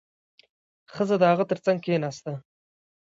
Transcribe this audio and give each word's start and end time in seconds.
ښځه 0.93 1.15
د 1.19 1.23
هغه 1.31 1.43
تر 1.51 1.59
څنګ 1.65 1.79
کېناسته. 1.85 2.31